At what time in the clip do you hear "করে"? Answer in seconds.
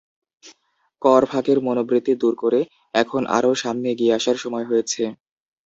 2.41-2.59